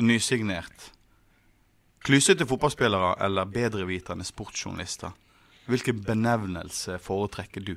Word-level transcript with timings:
Nysignert. 0.00 0.90
Klysete 2.00 2.46
fotballspillere 2.48 3.14
eller 3.24 3.44
bedrevitende 3.44 4.24
sportsjournalister? 4.24 5.12
Hvilken 5.68 6.00
benevnelse 6.02 6.98
foretrekker 6.98 7.60
du? 7.60 7.74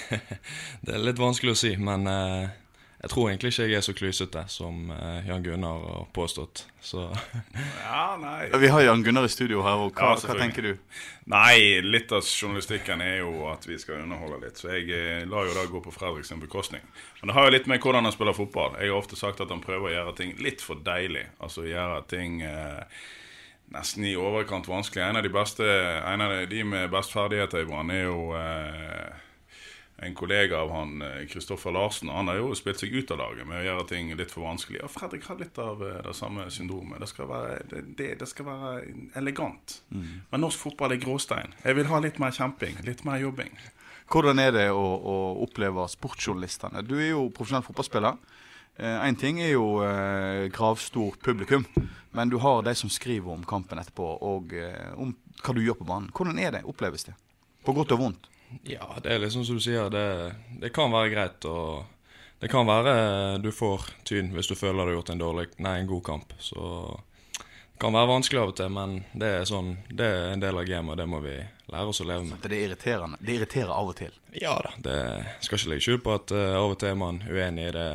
Det 0.84 0.94
er 0.94 1.02
litt 1.02 1.18
vanskelig 1.18 1.56
å 1.56 1.58
si, 1.58 1.72
men 1.76 2.06
eh, 2.08 2.52
jeg 3.04 3.10
tror 3.12 3.28
egentlig 3.28 3.50
ikke 3.52 3.64
jeg 3.68 3.76
er 3.76 3.84
så 3.84 3.92
klysete 3.92 4.42
som 4.48 4.88
eh, 4.94 5.26
Jan 5.28 5.42
Gunnar 5.44 5.82
har 5.84 6.04
påstått. 6.16 6.62
Så 6.80 7.02
Ja, 7.84 8.16
nei. 8.20 8.48
Vi 8.62 8.70
har 8.72 8.80
Jan 8.80 9.02
Gunnar 9.04 9.26
i 9.28 9.32
studio 9.32 9.60
her, 9.66 9.82
og 9.84 9.92
hva, 9.92 10.14
Ja, 10.14 10.28
hva 10.30 10.36
tenker 10.38 10.64
du? 10.64 11.00
Nei, 11.28 11.82
litt 11.84 12.12
av 12.16 12.24
journalistikken 12.24 13.02
er 13.04 13.18
jo 13.20 13.44
at 13.52 13.68
vi 13.68 13.76
skal 13.80 14.00
underholde 14.00 14.40
litt. 14.46 14.60
Så 14.60 14.70
jeg 14.72 14.88
eh, 14.88 15.26
lar 15.28 15.44
jo 15.44 15.56
det 15.56 15.66
gå 15.72 15.82
på 15.84 15.92
Fredriks 15.92 16.32
bekostning. 16.40 16.86
Men 17.20 17.28
det 17.28 17.36
har 17.36 17.50
jo 17.50 17.56
litt 17.58 17.68
med 17.68 17.84
hvordan 17.84 18.08
han 18.08 18.16
spiller 18.16 18.36
fotball. 18.36 18.78
Jeg 18.80 18.94
har 18.94 19.02
ofte 19.02 19.20
sagt 19.20 19.44
at 19.44 19.52
han 19.52 19.64
prøver 19.64 19.90
å 19.90 19.94
gjøre 19.98 20.16
ting 20.22 20.32
litt 20.40 20.64
for 20.64 20.80
deilig. 20.80 21.26
Altså 21.44 21.66
gjøre 21.68 22.00
ting 22.08 22.40
eh, 22.48 23.04
nesten 23.74 24.08
i 24.08 24.14
overkant 24.16 24.68
vanskelig. 24.68 25.04
En 25.04 25.20
av 25.20 25.28
de 25.28 25.32
beste, 25.34 25.68
en 26.08 26.24
av 26.24 26.34
de 26.48 26.64
med 26.64 26.88
best 26.92 27.12
ferdigheter 27.12 27.64
i 27.64 27.68
Brann 27.68 27.92
er 27.92 28.06
jo 28.06 28.32
eh, 28.38 29.03
en 30.04 30.14
kollega 30.14 30.60
av 30.60 30.70
han, 30.72 31.02
eh, 31.02 31.26
Kristoffer 31.30 31.72
Larsen. 31.72 32.08
Han 32.08 32.28
har 32.28 32.36
jo 32.40 32.54
spilt 32.54 32.80
seg 32.80 32.94
ut 32.94 33.10
av 33.10 33.18
laget 33.18 33.46
med 33.48 33.60
å 33.60 33.64
gjøre 33.64 33.86
ting 33.88 34.12
litt 34.16 34.30
for 34.30 34.46
vanskelig. 34.46 34.82
Og 34.84 34.92
Fredrik 34.92 35.24
har 35.30 35.38
litt 35.40 35.58
av 35.58 35.82
eh, 35.82 36.02
det 36.04 36.14
samme 36.16 36.46
syndromet. 36.52 37.00
Det 37.00 37.08
skal 37.10 37.30
være, 37.30 37.62
det, 37.84 38.10
det, 38.20 38.28
skal 38.28 38.48
være 38.50 38.74
elegant. 39.20 39.80
Men 39.90 40.44
norsk 40.44 40.66
fotball 40.66 40.94
er 40.94 41.02
gråstein. 41.02 41.56
Jeg 41.64 41.78
vil 41.80 41.90
ha 41.90 42.02
litt 42.04 42.20
mer 42.22 42.34
kjemping, 42.36 42.78
litt 42.86 43.04
mer 43.08 43.22
jobbing. 43.22 43.56
Hvordan 44.12 44.38
er 44.42 44.52
det 44.52 44.68
å, 44.70 44.84
å 44.84 45.16
oppleve 45.46 45.86
sportsjournalistene? 45.88 46.84
Du 46.84 46.98
er 46.98 47.14
jo 47.14 47.30
profesjonell 47.32 47.64
fotballspiller. 47.64 48.20
Én 48.74 49.14
ting 49.14 49.38
er 49.38 49.52
jo 49.54 49.78
eh, 49.86 50.50
gravstort 50.50 51.22
publikum, 51.22 51.62
men 52.10 52.30
du 52.30 52.40
har 52.42 52.64
de 52.66 52.74
som 52.74 52.90
skriver 52.90 53.30
om 53.30 53.44
kampen 53.46 53.78
etterpå, 53.78 54.08
og 54.26 54.54
eh, 54.58 54.90
om 54.98 55.14
hva 55.44 55.54
du 55.54 55.62
gjør 55.62 55.78
på 55.78 55.86
banen. 55.86 56.10
Hvordan 56.10 56.40
er 56.42 56.56
det? 56.56 56.64
Oppleves 56.66 57.06
det? 57.06 57.14
På 57.64 57.72
godt 57.76 57.94
og 57.94 58.02
vondt? 58.02 58.26
Ja, 58.62 58.86
det 59.02 59.12
er 59.12 59.24
liksom 59.24 59.44
som 59.44 59.58
du 59.58 59.64
sier, 59.64 59.90
det, 59.90 60.34
det 60.60 60.70
kan 60.74 60.92
være 60.92 61.10
greit. 61.12 61.44
Og 61.44 61.84
det 62.40 62.50
kan 62.52 62.66
være 62.68 63.38
du 63.42 63.50
får 63.54 63.88
tyn 64.04 64.32
hvis 64.34 64.50
du 64.50 64.54
føler 64.58 64.84
du 64.84 64.92
har 64.92 64.98
gjort 64.98 65.12
en, 65.14 65.22
dårlig, 65.22 65.48
nei, 65.64 65.78
en 65.80 65.90
god 65.90 66.04
kamp. 66.04 66.34
Så 66.38 66.60
det 67.34 67.80
kan 67.82 67.94
være 67.96 68.10
vanskelig 68.12 68.40
av 68.40 68.52
og 68.52 68.56
til, 68.58 68.70
men 68.70 68.98
det 69.18 69.30
er, 69.40 69.44
sånn, 69.48 69.74
det 69.90 70.06
er 70.06 70.32
en 70.32 70.42
del 70.42 70.60
av 70.60 70.66
gamet, 70.68 70.94
og 70.94 71.00
det 71.00 71.06
må 71.10 71.20
vi 71.24 71.36
lære 71.72 71.90
oss 71.90 72.02
å 72.04 72.08
leve 72.08 72.26
med. 72.28 72.38
Så 72.38 72.50
det 72.50 72.58
er 72.58 72.66
irriterende. 72.68 73.18
Det 73.20 73.38
irriterer 73.38 73.72
av 73.74 73.90
og 73.90 73.96
til. 73.98 74.14
Ja 74.38 74.54
da, 74.62 74.74
det 74.84 74.98
skal 75.46 75.58
ikke 75.58 75.72
legge 75.72 75.86
skjul 75.88 76.02
på 76.04 76.14
at 76.14 76.34
eh, 76.34 76.58
av 76.58 76.74
og 76.74 76.78
til 76.80 76.92
er 76.92 77.00
man 77.00 77.22
uenig 77.26 77.70
i 77.70 77.74
det 77.74 77.88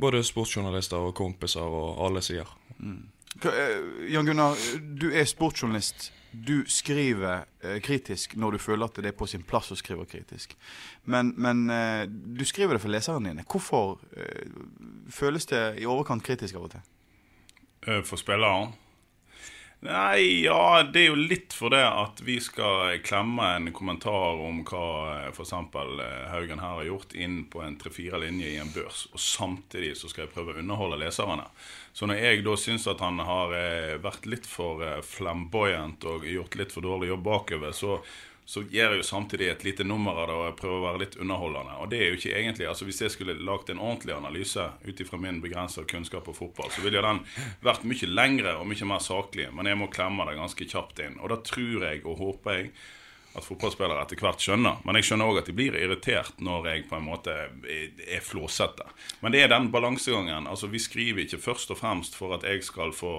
både 0.00 0.22
sportsjournalister 0.24 1.10
og 1.10 1.14
kompiser 1.16 1.64
og 1.64 2.00
alle 2.06 2.22
sier. 2.24 2.48
Hva, 2.80 3.52
eh, 3.52 3.76
Jan 4.12 4.28
Gunnar, 4.28 4.58
du 4.80 5.10
er 5.12 5.28
sportsjournalist. 5.28 6.10
Du 6.32 6.62
skriver 6.70 7.44
eh, 7.62 7.80
kritisk 7.82 8.36
når 8.36 8.54
du 8.54 8.58
føler 8.62 8.86
at 8.86 9.00
det 9.02 9.10
er 9.10 9.16
på 9.18 9.26
sin 9.26 9.42
plass 9.42 9.72
å 9.74 9.78
skrive 9.78 10.06
kritisk. 10.06 10.54
Men, 11.04 11.32
men 11.36 11.64
eh, 11.74 12.04
du 12.06 12.44
skriver 12.46 12.76
det 12.76 12.84
for 12.84 12.92
leserne 12.92 13.32
dine. 13.32 13.46
Hvorfor 13.50 13.98
eh, 14.14 14.46
føles 15.10 15.46
det 15.50 15.64
i 15.82 15.88
overkant 15.90 16.24
kritisk 16.26 16.60
av 16.60 16.68
og 16.68 16.76
til? 16.76 16.86
Eh, 17.86 18.02
For 18.06 18.20
spilleren? 18.20 18.76
Nei, 19.80 20.42
ja, 20.44 20.82
det 20.92 21.00
er 21.00 21.06
jo 21.08 21.16
litt 21.16 21.54
for 21.56 21.72
det 21.72 21.80
at 21.80 22.18
vi 22.20 22.34
skal 22.44 22.98
klemme 23.00 23.46
en 23.56 23.70
kommentar 23.72 24.36
om 24.44 24.58
hva 24.68 25.30
f.eks. 25.30 25.54
Haugen 25.54 26.60
her 26.60 26.74
har 26.74 26.84
gjort, 26.84 27.14
inn 27.16 27.46
på 27.48 27.62
en 27.64 27.78
tre-fire 27.80 28.20
linjer 28.20 28.50
i 28.50 28.58
en 28.60 28.72
børs. 28.74 29.06
Og 29.14 29.22
samtidig 29.24 29.94
så 29.96 30.10
skal 30.12 30.26
jeg 30.26 30.34
prøve 30.34 30.52
å 30.52 30.60
underholde 30.60 31.00
leserne. 31.00 31.48
Så 31.96 32.04
når 32.10 32.20
jeg 32.20 32.44
da 32.44 32.58
syns 32.60 32.84
at 32.92 33.00
han 33.00 33.24
har 33.24 33.56
eh, 33.56 33.96
vært 34.04 34.28
litt 34.28 34.44
for 34.44 34.84
eh, 34.84 35.00
flamboyant 35.00 36.04
og 36.12 36.28
gjort 36.28 36.60
litt 36.60 36.76
for 36.76 36.84
dårlig 36.84 37.14
jobb 37.14 37.24
bakover, 37.30 37.72
så, 37.72 37.96
så 38.44 38.62
gjør 38.66 38.94
jeg 38.94 39.00
jo 39.00 39.06
samtidig 39.06 39.48
et 39.50 39.64
lite 39.64 39.84
nummer 39.86 40.16
av 40.18 40.26
det 40.26 40.36
og 40.36 40.44
jeg 40.48 40.56
prøver 40.58 40.78
å 40.78 40.84
være 40.88 41.00
litt 41.04 41.16
underholdende. 41.22 41.76
Og 41.82 41.90
det 41.92 42.00
er 42.00 42.08
jo 42.08 42.18
ikke 42.18 42.32
egentlig, 42.34 42.68
altså 42.68 42.88
Hvis 42.88 43.02
jeg 43.04 43.14
skulle 43.14 43.36
lagd 43.38 43.70
en 43.70 43.82
ordentlig 43.82 44.16
analyse 44.16 44.64
ut 44.84 45.00
ifra 45.00 45.20
min 45.22 45.42
begrensede 45.44 45.86
kunnskap 45.86 46.24
på 46.26 46.34
fotball, 46.34 46.70
så 46.74 46.82
ville 46.82 47.02
den 47.04 47.22
vært 47.62 47.86
mye 47.86 48.08
lengre 48.10 48.56
og 48.58 48.66
mye 48.66 48.88
mer 48.90 49.04
saklig. 49.04 49.50
Men 49.54 49.70
jeg 49.70 49.78
må 49.78 49.90
klemme 49.92 50.26
det 50.26 50.38
ganske 50.40 50.66
kjapt 50.72 51.04
inn. 51.04 51.20
Og 51.20 51.30
da 51.30 51.38
tror 51.46 51.86
jeg 51.86 52.02
og 52.04 52.18
håper 52.24 52.58
jeg 52.58 52.72
at 53.34 53.46
fotballspillere 53.46 54.02
etter 54.02 54.18
hvert 54.18 54.42
skjønner. 54.42 54.80
Men 54.84 54.98
jeg 54.98 55.06
skjønner 55.06 55.30
òg 55.30 55.40
at 55.40 55.50
de 55.50 55.54
blir 55.54 55.76
irritert 55.78 56.40
når 56.42 56.66
jeg 56.70 56.86
på 56.90 56.96
en 56.98 57.06
måte 57.06 57.34
er, 57.36 58.22
flåsete. 58.26 58.86
Men 59.22 59.34
det 59.34 59.44
er 59.44 59.52
den 59.52 59.70
balansegangen. 59.70 60.48
Altså 60.50 60.70
Vi 60.70 60.82
skriver 60.82 61.24
ikke 61.24 61.38
først 61.42 61.70
og 61.70 61.78
fremst 61.78 62.18
for 62.18 62.34
at 62.34 62.46
jeg 62.46 62.64
skal 62.66 62.94
få 62.96 63.12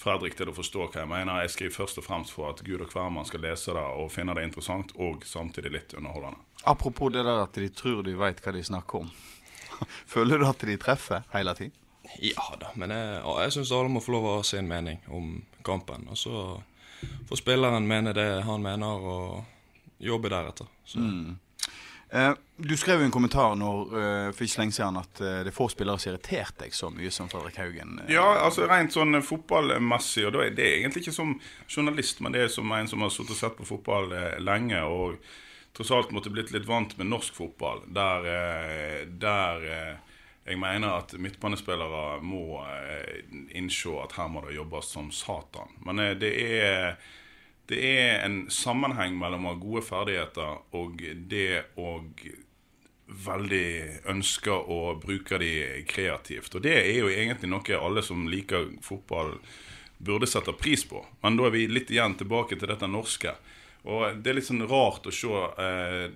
Fredrik 0.00 0.36
til 0.38 0.48
å 0.48 0.56
forstå 0.56 0.86
hva 0.86 1.02
jeg 1.02 1.10
mener. 1.10 1.42
Jeg 1.42 1.54
skriver 1.56 1.76
først 1.82 1.98
og 2.00 2.06
fremst 2.06 2.32
for 2.36 2.52
at 2.52 2.62
Gud 2.64 2.80
og 2.80 2.94
hvermann 2.94 3.26
skal 3.28 3.42
lese 3.44 3.74
det 3.76 3.88
og 4.00 4.12
finne 4.14 4.36
det 4.38 4.46
interessant, 4.46 4.94
og 4.96 5.26
samtidig 5.28 5.74
litt 5.74 5.92
underholdende. 5.98 6.40
Apropos 6.70 7.12
det 7.12 7.26
der 7.26 7.42
at 7.42 7.58
de 7.58 7.68
tror 7.74 8.00
de 8.06 8.16
veit 8.16 8.40
hva 8.44 8.54
de 8.54 8.64
snakker 8.64 9.02
om. 9.02 9.10
Føler 10.14 10.40
du 10.40 10.48
at 10.48 10.64
de 10.64 10.78
treffer 10.80 11.26
hele 11.34 11.54
tiden? 11.58 11.76
Ja 12.18 12.56
da, 12.58 12.72
men 12.80 12.90
jeg, 12.90 13.20
jeg 13.22 13.52
syns 13.54 13.70
alle 13.76 13.92
må 13.92 14.00
få 14.02 14.16
lov 14.16 14.26
å 14.26 14.32
ha 14.38 14.46
sin 14.46 14.66
mening 14.68 14.98
om 15.14 15.42
kampen. 15.66 16.08
Og 16.10 16.18
så 16.18 16.40
får 17.28 17.40
spilleren 17.42 17.86
mene 17.88 18.12
det 18.16 18.42
han 18.46 18.62
mener, 18.62 19.06
og 19.14 20.00
jobbe 20.00 20.32
deretter. 20.32 20.66
Så. 20.84 21.00
Eh, 22.10 22.32
du 22.56 22.76
skrev 22.76 23.00
jo 23.00 23.06
en 23.06 23.12
kommentar 23.14 23.54
når, 23.54 23.82
eh, 24.00 24.30
for 24.34 24.44
ikke 24.44 24.64
lenge 24.64 24.74
siden 24.74 24.96
at 24.98 25.20
eh, 25.22 25.42
det 25.46 25.52
er 25.52 25.54
få 25.54 25.68
spillere 25.70 26.00
som 26.00 26.10
har 26.10 26.16
irritert 26.16 26.56
deg 26.58 26.74
så 26.74 26.90
mye 26.90 27.10
som 27.14 27.28
Fredrik 27.30 27.60
Haugen. 27.62 28.00
eh. 28.02 28.14
Ja, 28.16 28.24
altså 28.42 28.66
rent 28.66 28.96
sånn 28.96 29.14
fotballmessig, 29.22 30.26
og 30.26 30.34
da 30.34 30.42
er 30.42 30.56
det 30.56 30.66
egentlig 30.80 31.04
ikke 31.04 31.14
som 31.14 31.36
journalist, 31.68 32.20
men 32.20 32.34
det 32.34 32.42
er 32.42 32.50
som 32.50 32.72
en 32.74 32.90
som 32.90 33.06
har 33.06 33.14
sittet 33.14 33.36
og 33.36 33.40
sett 33.44 33.56
på 33.60 33.68
fotball 33.68 34.10
eh, 34.16 34.40
lenge, 34.42 34.82
og 34.82 35.20
tross 35.76 35.92
alt 35.94 36.10
måtte 36.10 36.32
blitt 36.34 36.50
litt 36.50 36.66
vant 36.66 36.96
med 36.98 37.12
norsk 37.12 37.36
fotball, 37.36 37.84
der, 37.94 38.26
eh, 38.26 39.06
der 39.22 39.68
eh, 39.70 40.09
jeg 40.44 40.58
mener 40.58 40.96
at 40.96 41.14
midtbanespillere 41.20 42.20
må 42.24 42.60
eh, 42.64 43.24
innse 43.58 43.96
at 44.02 44.16
her 44.18 44.28
må 44.32 44.44
det 44.46 44.56
jobbes 44.56 44.92
som 44.94 45.10
satan. 45.14 45.74
Men 45.86 46.02
eh, 46.02 46.14
det 46.18 46.34
er 46.50 46.94
det 47.70 47.78
er 47.86 48.24
en 48.26 48.48
sammenheng 48.50 49.14
mellom 49.14 49.44
å 49.46 49.52
ha 49.52 49.58
gode 49.62 49.84
ferdigheter 49.86 50.56
og 50.74 51.04
det 51.30 51.76
å 51.78 52.00
veldig 53.10 54.08
ønsker 54.10 54.70
å 54.70 54.96
bruke 54.98 55.38
de 55.38 55.52
kreativt. 55.86 56.54
Og 56.54 56.64
det 56.64 56.74
er 56.80 56.96
jo 56.98 57.10
egentlig 57.10 57.50
noe 57.50 57.78
alle 57.78 58.02
som 58.02 58.26
liker 58.30 58.72
fotball 58.82 59.36
burde 59.98 60.26
sette 60.30 60.54
pris 60.58 60.82
på. 60.88 61.02
Men 61.22 61.38
da 61.38 61.46
er 61.46 61.54
vi 61.54 61.66
litt 61.70 61.90
igjen 61.94 62.16
tilbake 62.18 62.58
til 62.58 62.70
dette 62.70 62.90
norske. 62.90 63.34
Og 63.86 64.20
det 64.20 64.32
er 64.32 64.38
litt 64.40 64.48
sånn 64.48 64.66
rart 64.68 65.06
å 65.06 65.14
se 65.14 65.30
eh, 65.30 66.06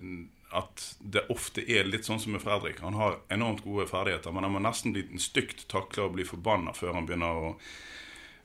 at 0.55 0.85
det 1.01 1.27
ofte 1.33 1.65
er 1.65 1.89
litt 1.89 2.07
sånn 2.07 2.21
som 2.23 2.35
med 2.35 2.43
Fredrik. 2.45 2.81
Han 2.85 2.99
har 2.99 3.19
enormt 3.35 3.65
gode 3.65 3.89
ferdigheter, 3.91 4.35
men 4.35 4.47
han 4.47 4.55
må 4.55 4.63
nesten 4.63 4.95
bli 4.95 5.05
stygt 5.23 5.67
takle 5.73 6.07
og 6.07 6.15
bli 6.17 6.27
forbanna 6.29 6.75
før 6.77 6.97
han 6.99 7.09
begynner 7.09 7.43
å 7.49 7.53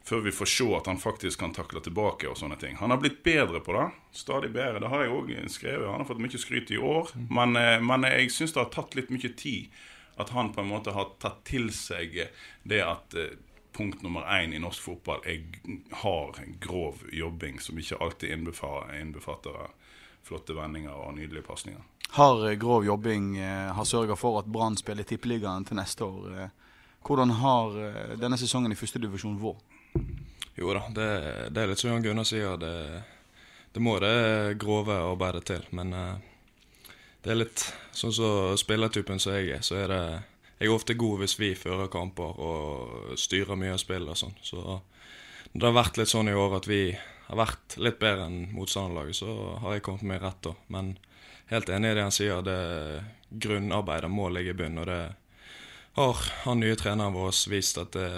før 0.10 0.24
vi 0.26 0.32
får 0.34 0.50
se 0.50 0.66
at 0.74 0.88
han 0.90 0.98
faktisk 0.98 1.42
kan 1.44 1.52
takle 1.54 1.82
tilbake 1.86 2.26
og 2.30 2.38
sånne 2.40 2.58
ting. 2.58 2.80
Han 2.80 2.90
har 2.90 2.98
blitt 3.02 3.20
bedre 3.22 3.60
på 3.62 3.76
det. 3.76 3.90
Stadig 4.16 4.50
bedre. 4.56 4.82
Det 4.82 4.90
har 4.90 5.04
jeg 5.04 5.14
òg 5.14 5.30
skrevet. 5.54 5.86
Han 5.86 6.02
har 6.02 6.10
fått 6.10 6.24
mye 6.24 6.42
skryt 6.42 6.72
i 6.74 6.80
år. 6.82 7.12
Men, 7.30 7.54
eh, 7.60 7.78
men 7.84 8.08
jeg 8.08 8.32
syns 8.34 8.56
det 8.56 8.64
har 8.64 8.72
tatt 8.74 8.98
litt 8.98 9.12
mye 9.14 9.30
tid 9.38 9.70
at 10.18 10.34
han 10.34 10.50
på 10.54 10.64
en 10.64 10.72
måte 10.72 10.96
har 10.96 11.14
tatt 11.22 11.44
til 11.46 11.70
seg 11.76 12.18
det 12.64 12.82
at 12.82 13.14
eh, 13.14 13.38
punkt 13.76 14.02
nummer 14.02 14.26
én 14.34 14.56
i 14.56 14.60
norsk 14.60 14.82
fotball 14.82 15.22
er 15.30 15.46
hard, 16.02 16.42
grov 16.60 17.06
jobbing, 17.14 17.60
som 17.62 17.78
ikke 17.78 18.02
alltid 18.02 18.34
innbefatter, 18.34 18.98
innbefatter 18.98 19.70
flotte 20.26 20.58
vendinger 20.58 20.98
og 20.98 21.16
nydelige 21.16 21.46
pasninger. 21.48 21.86
Har 22.18 22.50
eh, 22.50 22.56
grov 22.56 22.86
jobbing 22.86 23.38
eh, 23.38 23.74
har 23.74 23.86
sørga 23.86 24.16
for 24.18 24.40
at 24.40 24.50
Brann 24.50 24.78
spiller 24.78 25.06
Tippeligaen 25.06 25.66
til 25.66 25.78
neste 25.78 26.06
år. 26.06 26.32
Eh, 26.34 26.56
Hvordan 27.06 27.32
har 27.40 27.76
denne 28.20 28.38
sesongen 28.38 28.74
i 28.74 28.76
førstedivisjon 28.76 29.38
vår? 29.40 29.56
Jo 30.60 30.74
da, 30.76 30.82
det, 30.92 31.06
det 31.56 31.62
er 31.62 31.72
litt 31.72 31.80
som 31.80 31.94
Jan 31.94 32.04
Gunnar 32.04 32.28
sier. 32.28 32.58
Det, 32.60 32.74
det 33.72 33.82
må 33.82 33.94
det 34.04 34.58
grove 34.60 34.98
arbeidet 35.00 35.46
til. 35.48 35.64
Men 35.80 35.96
det 35.96 37.32
er 37.32 37.40
litt 37.40 37.64
sånn 37.96 38.14
som 38.14 38.60
spillertypen 38.60 39.24
som 39.24 39.38
jeg 39.38 39.56
er. 39.56 39.64
Så 39.64 39.80
er 39.80 39.88
det 39.94 40.02
Jeg 40.60 40.68
er 40.68 40.76
ofte 40.76 41.00
god 41.00 41.24
hvis 41.24 41.38
vi 41.40 41.54
fører 41.56 41.88
kamper 41.88 42.44
og 42.44 43.16
styrer 43.16 43.56
mye 43.56 43.78
av 43.78 43.80
spillet 43.80 44.12
og 44.12 44.20
sånn. 44.20 44.36
Så 44.44 44.82
det 45.54 45.64
har 45.64 45.80
vært 45.80 45.98
litt 45.98 46.12
sånn 46.12 46.28
i 46.30 46.36
år 46.36 46.60
at 46.60 46.68
vi 46.68 46.84
har 47.30 47.40
vært 47.40 47.78
litt 47.80 48.00
bedre 48.02 48.28
enn 48.28 48.50
motstanderlaget, 48.54 49.22
så 49.22 49.56
har 49.64 49.78
jeg 49.78 49.88
kommet 49.88 50.04
meg 50.12 50.20
rett 50.22 50.44
da. 50.44 50.54
Men 50.68 50.98
helt 51.50 51.70
enig 51.70 51.92
i 51.92 51.98
det 51.98 52.06
han 52.08 52.16
sier. 52.16 52.42
det 52.46 52.60
Grunnarbeidet 53.30 54.10
må 54.10 54.30
ligge 54.34 54.56
i 54.56 54.58
bunnen. 54.58 54.82
og 54.82 54.88
det 54.90 55.02
har 56.00 56.18
han 56.44 56.60
nye 56.60 56.76
treneren 56.76 57.14
vår 57.14 57.50
vist 57.50 57.78
at 57.78 57.92
det, 57.92 58.10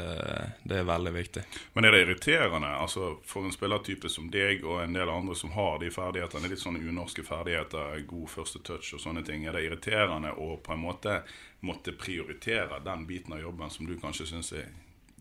det 0.64 0.78
er 0.78 0.84
veldig 0.86 1.14
viktig. 1.16 1.44
Men 1.74 1.88
er 1.88 1.96
det 1.96 2.02
irriterende 2.04 2.70
altså 2.78 3.16
for 3.26 3.48
en 3.48 3.56
spillertype 3.56 4.10
som 4.12 4.28
deg 4.32 4.66
og 4.68 4.84
en 4.84 4.94
del 4.94 5.10
andre 5.10 5.36
som 5.40 5.54
har 5.56 5.80
de 5.82 5.90
ferdighetene, 5.94 6.52
litt 6.52 6.62
sånne 6.62 6.84
unorske 6.84 7.26
ferdigheter, 7.26 8.04
god 8.08 8.30
første 8.30 8.62
touch 8.68 8.94
og 8.94 9.02
sånne 9.02 9.24
ting, 9.26 9.48
er 9.48 9.58
det 9.58 9.66
irriterende 9.66 10.36
å 10.36 10.58
på 10.62 10.76
en 10.76 10.84
måte 10.84 11.22
måtte 11.66 11.96
prioritere 11.98 12.84
den 12.86 13.08
biten 13.10 13.34
av 13.34 13.42
jobben 13.42 13.74
som 13.74 13.90
du 13.90 13.96
kanskje 14.02 14.30
syns 14.30 14.54
er 14.62 14.70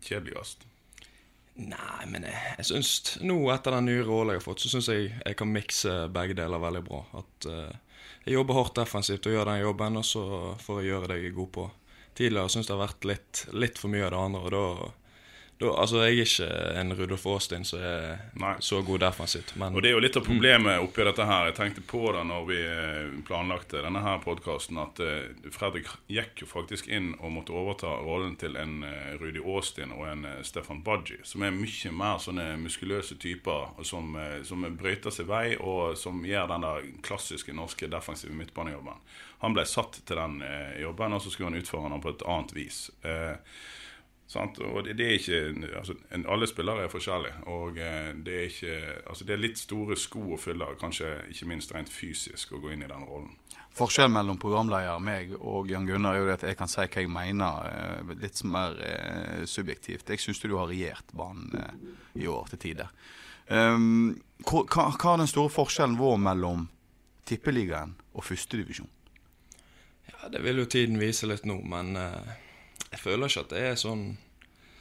kjedeligst? 0.04 0.66
Nei, 1.60 2.06
men 2.08 2.24
jeg, 2.24 2.38
jeg 2.56 2.68
syns 2.70 3.18
nå, 3.20 3.36
etter 3.52 3.74
den 3.76 3.90
nye 3.90 4.04
rollen 4.06 4.32
jeg 4.34 4.40
har 4.40 4.46
fått, 4.46 4.62
så 4.64 4.70
syns 4.72 4.88
jeg 4.88 5.10
jeg 5.12 5.36
kan 5.36 5.50
mikse 5.52 5.96
begge 6.14 6.36
deler 6.38 6.62
veldig 6.62 6.82
bra. 6.86 7.00
At 7.20 7.48
uh, 7.50 7.98
jeg 8.24 8.36
jobber 8.38 8.56
hardt 8.56 8.78
defensivt 8.78 9.28
og 9.28 9.36
gjør 9.36 9.50
den 9.50 9.60
jobben, 9.64 9.98
og 10.00 10.06
så 10.06 10.24
får 10.62 10.80
jeg 10.80 10.92
gjøre 10.92 11.10
det 11.10 11.18
jeg 11.20 11.32
er 11.32 11.36
god 11.36 11.50
på. 11.58 11.66
Tidligere 12.20 12.52
syns 12.52 12.70
det 12.70 12.74
har 12.76 12.82
vært 12.86 13.08
litt, 13.10 13.42
litt 13.52 13.80
for 13.80 13.92
mye 13.92 14.06
av 14.06 14.14
det 14.14 14.22
andre, 14.22 14.40
og 14.46 14.54
da 14.56 14.64
da, 15.60 15.70
altså, 15.76 15.98
Jeg 16.08 16.16
er 16.16 16.24
ikke 16.24 16.46
en 16.80 16.92
Rudolf 16.96 17.26
Aastin 17.28 17.66
som 17.68 17.82
er 17.84 18.20
Nei. 18.40 18.54
så 18.64 18.78
god 18.82 19.02
defensivt. 19.02 19.52
Men 19.60 19.74
Og 19.76 19.82
det 19.82 19.90
er 19.90 19.96
jo 19.98 20.00
litt 20.00 20.16
av 20.16 20.24
problemet 20.24 20.80
oppi 20.80 21.04
dette 21.04 21.26
her. 21.28 21.50
Jeg 21.50 21.56
tenkte 21.58 21.84
på 21.84 22.00
det 22.16 22.22
når 22.30 22.46
vi 22.48 22.60
eh, 22.64 23.10
planlagte 23.28 23.82
denne 23.84 24.00
her 24.00 24.22
podkasten, 24.24 24.80
at 24.80 25.02
eh, 25.04 25.50
Fredrik 25.52 25.90
gikk 26.08 26.40
jo 26.44 26.48
faktisk 26.48 26.88
inn 26.88 27.10
og 27.18 27.34
måtte 27.34 27.52
overta 27.52 27.92
rollen 28.00 28.38
til 28.40 28.56
en 28.56 28.80
eh, 28.88 29.10
Rudi 29.20 29.42
Aastin 29.44 29.92
og 29.92 30.06
en 30.08 30.24
Stefan 30.48 30.80
Budgie, 30.86 31.20
som 31.28 31.44
er 31.44 31.52
mye 31.52 31.92
mer 31.92 32.22
sånne 32.24 32.46
muskuløse 32.62 33.18
typer 33.20 33.84
som, 33.84 34.16
som 34.46 34.64
brøyter 34.80 35.12
seg 35.12 35.28
vei, 35.28 35.58
og 35.60 35.98
som 36.00 36.24
gjør 36.24 36.48
den 36.54 36.64
der 36.64 36.88
klassiske 37.04 37.52
norske 37.52 37.90
defensive 37.92 38.32
midtbanejobben. 38.32 39.04
Han 39.44 39.56
ble 39.56 39.66
satt 39.68 40.00
til 40.08 40.16
den 40.16 40.40
jobben, 40.80 41.12
og 41.16 41.20
så 41.20 41.32
skulle 41.32 41.52
han 41.52 41.60
utføre 41.60 41.92
den 41.92 42.02
på 42.04 42.12
et 42.12 42.24
annet 42.28 42.56
vis. 42.56 42.80
Eh, 43.04 43.36
Sant? 44.30 44.60
Og 44.62 44.84
det, 44.86 44.94
det 44.98 45.06
er 45.06 45.16
ikke, 45.18 45.38
altså, 45.80 45.96
en, 46.14 46.24
alle 46.30 46.46
spillere 46.46 46.84
er 46.86 46.92
forskjellige. 46.92 47.40
Og 47.50 47.78
eh, 47.82 48.10
det 48.26 48.36
er 48.36 48.44
ikke 48.46 48.76
altså, 49.10 49.26
Det 49.26 49.34
er 49.34 49.42
litt 49.42 49.58
store 49.58 49.96
sko 49.98 50.22
å 50.36 50.38
fylle, 50.38 50.68
kanskje 50.80 51.08
ikke 51.32 51.48
minst 51.50 51.74
rent 51.74 51.90
fysisk, 51.90 52.54
å 52.54 52.60
gå 52.62 52.70
inn 52.74 52.84
i 52.86 52.90
den 52.90 53.06
rollen. 53.08 53.32
Forskjellen 53.74 54.14
mellom 54.14 54.38
programleder, 54.42 55.02
meg 55.02 55.34
og 55.38 55.70
Jan 55.70 55.86
Gunnar 55.86 56.16
er 56.16 56.22
jo 56.22 56.28
det 56.28 56.38
at 56.40 56.46
jeg 56.48 56.58
kan 56.58 56.70
si 56.70 56.82
hva 56.82 57.02
jeg 57.02 57.10
mener, 57.10 57.66
eh, 57.70 58.14
litt 58.22 58.44
mer 58.46 58.78
eh, 58.86 59.42
subjektivt. 59.50 60.10
Jeg 60.10 60.22
syns 60.22 60.42
du 60.42 60.54
har 60.56 60.70
regjert 60.70 61.14
banen 61.16 61.50
eh, 61.58 61.90
i 62.22 62.30
år 62.30 62.50
til 62.52 62.64
tider. 62.68 62.94
Um, 63.50 64.14
hva, 64.46 64.62
hva 64.70 65.14
er 65.16 65.24
den 65.24 65.30
store 65.30 65.50
forskjellen 65.50 65.98
vår 65.98 66.20
mellom 66.22 66.68
Tippeligaen 67.26 67.96
og 68.14 68.22
førstedivisjon? 68.22 68.90
ja, 70.22 70.28
det 70.28 70.42
vil 70.44 70.60
jo 70.62 70.68
tiden 70.68 70.98
vise 71.00 71.28
litt 71.28 71.46
nå, 71.48 71.58
men 71.66 71.96
eh, 71.98 72.32
jeg 72.90 73.02
føler 73.02 73.30
ikke 73.30 73.46
at 73.46 73.54
det 73.54 73.62
er 73.70 73.78
sånn 73.80 74.04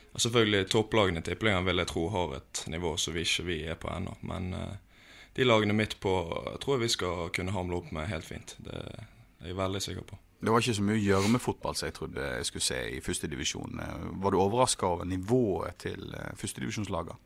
og 0.10 0.24
Selvfølgelig 0.24 0.70
topplagene 0.74 1.22
i 1.22 1.26
Tippeligaen 1.26 1.68
vil 1.68 1.82
jeg 1.84 1.90
tro 1.92 2.08
har 2.10 2.32
et 2.40 2.64
nivå 2.74 2.96
som 2.98 3.14
vi 3.14 3.22
ikke 3.28 3.44
vi 3.46 3.58
er 3.70 3.78
på 3.80 3.92
ennå. 3.94 4.16
Men 4.26 4.54
eh, 4.58 5.04
de 5.38 5.46
lagene 5.46 5.76
midt 5.78 6.00
på 6.02 6.14
jeg 6.26 6.62
tror 6.64 6.76
jeg 6.76 6.84
vi 6.88 6.96
skal 6.96 7.30
kunne 7.36 7.54
hamle 7.54 7.78
opp 7.78 7.92
med 7.96 8.10
helt 8.10 8.26
fint. 8.26 8.56
Det 8.66 8.74
er 8.74 9.52
jeg 9.52 9.60
veldig 9.60 9.82
sikker 9.86 10.08
på. 10.10 10.18
Det 10.40 10.52
var 10.52 10.64
ikke 10.64 10.78
så 10.80 10.86
mye 10.88 11.04
gjørmefotball 11.04 11.76
som 11.76 11.90
jeg 11.90 11.96
trodde 11.98 12.26
jeg 12.26 12.48
skulle 12.48 12.66
se 12.66 12.80
i 12.96 13.02
førstedivisjon. 13.04 13.82
Var 14.24 14.32
du 14.34 14.40
overraska 14.40 14.88
over 14.88 15.06
nivået 15.06 15.78
til 15.86 16.10
eh, 16.16 16.34
førstedivisjonslagene? 16.40 17.20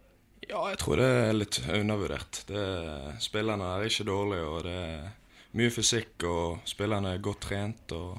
Ja, 0.49 0.59
jeg 0.67 0.79
tror 0.81 0.99
det 0.99 1.07
er 1.07 1.35
litt 1.37 1.61
undervurdert. 1.71 2.41
Det, 2.49 2.63
spillerne 3.23 3.69
er 3.77 3.87
ikke 3.87 4.09
dårlige, 4.09 4.47
og 4.49 4.65
det 4.67 4.73
er 4.75 5.05
mye 5.55 5.71
fysikk, 5.71 6.25
og 6.27 6.65
spillerne 6.67 7.13
er 7.13 7.23
godt 7.23 7.45
trent. 7.45 7.93
Og, 7.95 8.17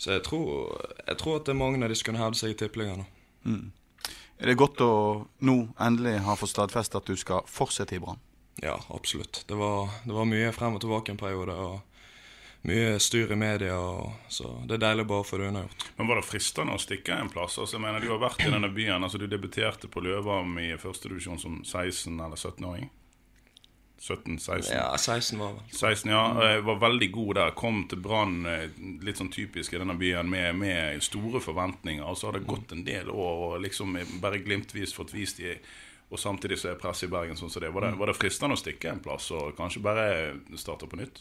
så 0.00 0.14
jeg 0.14 0.24
tror, 0.24 0.80
jeg 1.04 1.18
tror 1.20 1.36
at 1.36 1.44
det 1.44 1.52
er 1.52 1.60
mange 1.60 1.82
av 1.84 1.92
de 1.92 1.98
som 1.98 2.08
kunne 2.08 2.22
hevde 2.22 2.40
seg 2.40 2.54
i 2.54 2.56
Tippeligaen 2.56 3.02
nå. 3.02 3.06
Mm. 3.44 3.66
Er 4.40 4.48
det 4.48 4.56
godt 4.56 4.80
å 4.80 4.92
nå 5.44 5.56
endelig 5.76 6.22
ha 6.24 6.36
fått 6.40 6.54
stadfestet 6.54 6.96
at 7.02 7.10
du 7.10 7.20
skal 7.20 7.44
fortsette 7.44 7.98
i 7.98 8.00
Brann? 8.00 8.20
Ja, 8.64 8.78
absolutt. 8.96 9.42
Det 9.48 9.58
var, 9.60 9.92
det 10.04 10.16
var 10.16 10.28
mye 10.28 10.52
frem 10.56 10.78
og 10.78 10.80
tilbake 10.80 11.12
en 11.12 11.20
periode. 11.20 11.52
og 11.52 11.80
Mye 12.68 12.96
styr 13.00 13.30
i 13.32 13.36
media, 13.40 13.76
og, 13.76 14.24
så 14.28 14.48
det 14.68 14.76
er 14.76 14.82
deilig 14.82 15.06
bare 15.08 15.24
å 15.24 15.28
få 15.28 15.38
det 15.40 15.46
unnagjort. 15.48 15.84
Men 15.96 16.10
var 16.10 16.20
det 16.20 16.26
fristende 16.28 16.76
å 16.76 16.80
stikke 16.80 17.16
en 17.16 17.30
plass? 17.32 17.56
Altså, 17.60 17.76
jeg 17.78 17.84
mener, 17.84 18.00
Du 18.04 18.10
har 18.12 18.20
vært 18.20 18.44
i 18.44 18.50
denne 18.52 18.68
byen. 18.72 19.04
altså 19.04 19.20
Du 19.20 19.26
debuterte 19.26 19.88
på 19.88 20.00
Løvam 20.04 20.58
i 20.60 20.76
førstedivisjon 20.80 21.40
som 21.40 21.60
16- 21.60 22.20
eller 22.20 22.36
17-åring. 22.36 22.90
17-16? 24.00 24.74
Ja, 24.74 24.98
16 24.98 25.38
var 25.38 25.52
vel. 25.52 25.62
16, 25.70 26.10
ja. 26.10 26.22
Jeg 26.48 26.62
var 26.64 26.78
veldig 26.80 27.10
god 27.12 27.34
der. 27.34 27.50
Kom 27.50 27.82
til 27.88 28.00
Brann 28.00 28.46
eh, 28.48 28.68
litt 29.04 29.20
sånn 29.20 29.32
typisk 29.32 29.74
i 29.74 29.80
denne 29.80 29.96
byen 30.00 30.30
med, 30.30 30.56
med 30.56 31.04
store 31.04 31.42
forventninger. 31.44 32.06
Og 32.08 32.16
så 32.18 32.30
har 32.30 32.38
det 32.38 32.48
gått 32.48 32.72
en 32.72 32.84
del 32.86 33.10
år 33.12 33.44
og 33.50 33.58
liksom 33.64 33.98
bare 34.22 34.40
glimtvis 34.44 34.96
fått 34.96 35.12
vist 35.14 35.42
de 35.42 35.58
Og 36.10 36.18
samtidig 36.18 36.58
så 36.58 36.72
er 36.72 36.78
presset 36.80 37.06
i 37.06 37.12
Bergen 37.12 37.36
sånn 37.36 37.50
som 37.50 37.62
det. 37.62 37.70
Var, 37.70 37.86
det. 37.86 37.98
var 38.00 38.10
det 38.10 38.16
fristende 38.18 38.56
å 38.56 38.60
stikke 38.60 38.90
en 38.90 39.02
plass 39.04 39.30
og 39.36 39.52
kanskje 39.56 39.84
bare 39.84 40.06
starte 40.58 40.88
på 40.90 40.98
nytt? 40.98 41.20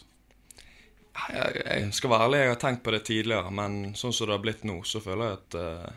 Jeg, 1.29 1.61
jeg 1.65 1.93
skal 1.93 2.13
være 2.13 2.25
ærlig, 2.29 2.39
jeg 2.39 2.53
har 2.53 2.61
tenkt 2.63 2.83
på 2.85 2.93
det 2.95 3.03
tidligere, 3.05 3.51
men 3.51 3.91
sånn 3.97 4.13
som 4.15 4.29
det 4.29 4.37
har 4.37 4.41
blitt 4.41 4.63
nå, 4.63 4.79
så 4.87 5.01
føler 5.03 5.27
jeg 5.27 5.41
at 5.41 5.59
uh 5.59 5.89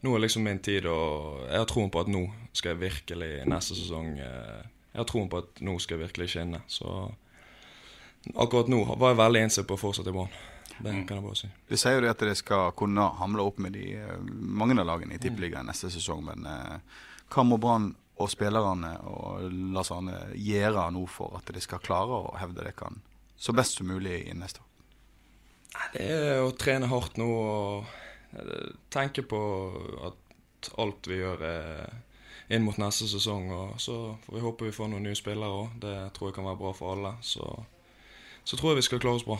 nå 0.00 0.14
er 0.16 0.22
liksom 0.24 0.44
min 0.44 0.60
tid, 0.64 0.86
og 0.88 1.42
jeg 1.44 1.60
har 1.60 1.66
troen 1.68 1.90
på 1.92 2.00
at 2.00 2.08
nå 2.08 2.22
skal 2.56 2.72
jeg 2.72 2.82
virkelig 2.86 3.32
neste 3.48 3.76
sesong 3.76 4.14
eh, 4.24 4.62
Jeg 4.90 5.02
har 5.02 5.08
troen 5.08 5.28
på 5.30 5.42
at 5.42 5.60
nå 5.64 5.76
skal 5.78 5.98
jeg 5.98 6.08
virkelig 6.08 6.32
skinne. 6.32 6.62
Så 6.70 6.88
akkurat 8.34 8.70
nå 8.70 8.82
var 8.94 9.12
jeg 9.12 9.20
veldig 9.22 9.44
innstilt 9.46 9.68
på 9.70 9.78
å 9.78 9.82
fortsette 9.84 10.10
i 10.10 10.16
Brann. 10.16 10.32
Det 10.80 10.92
kan 11.06 11.18
jeg 11.18 11.24
bare 11.24 11.36
si. 11.36 11.50
Det 11.68 11.78
sier 11.80 11.98
jo 11.98 12.04
det 12.04 12.12
at 12.14 12.22
dere 12.22 12.36
skal 12.38 12.72
kunne 12.76 13.04
hamle 13.20 13.44
opp 13.44 13.60
med 13.60 13.74
de 13.76 13.84
eh, 14.00 14.16
mange 14.24 14.78
av 14.80 14.88
lagene 14.88 15.16
i 15.16 15.20
Tippeligaen 15.20 15.68
neste 15.68 15.90
sesong. 15.92 16.24
Men 16.30 16.48
eh, 16.48 17.02
hva 17.30 17.44
må 17.44 17.60
Brann 17.60 17.90
og 18.20 18.28
spillerne 18.32 18.94
og 19.08 19.46
Lars 19.74 19.92
Arne 19.94 20.16
gjøre 20.36 20.88
nå 20.92 21.04
for 21.08 21.36
at 21.38 21.52
de 21.52 21.62
skal 21.62 21.82
klare 21.84 22.16
å 22.16 22.34
hevde 22.40 22.64
det 22.66 22.74
kan 22.80 23.00
så 23.40 23.54
best 23.56 23.78
som 23.78 23.88
mulig 23.88 24.18
i 24.28 24.34
neste 24.36 24.60
år? 24.60 24.68
Det 25.94 26.06
er 26.06 26.42
å 26.44 26.52
trene 26.58 26.88
hardt 26.90 27.20
nå 27.20 27.28
og 27.30 27.92
eh, 28.36 28.72
tenke 28.92 29.24
på 29.28 29.40
at 30.08 30.72
alt 30.80 31.08
vi 31.08 31.20
gjør, 31.20 31.44
er 31.44 32.00
inn 32.50 32.66
mot 32.66 32.78
neste 32.80 33.08
sesong. 33.10 33.50
Og 33.54 33.80
så 33.80 33.96
får 34.26 34.36
vi 34.36 34.44
håpe 34.44 34.68
vi 34.68 34.74
får 34.74 34.90
noen 34.92 35.06
nye 35.08 35.18
spillere 35.18 35.62
òg. 35.62 35.80
Det 35.82 35.96
tror 36.16 36.30
jeg 36.30 36.38
kan 36.38 36.48
være 36.50 36.60
bra 36.60 36.74
for 36.76 36.96
alle. 36.96 37.14
Så, 37.22 37.46
så 38.44 38.58
tror 38.58 38.72
jeg 38.72 38.82
vi 38.82 38.88
skal 38.90 39.02
klare 39.02 39.22
oss 39.22 39.26
bra. 39.28 39.38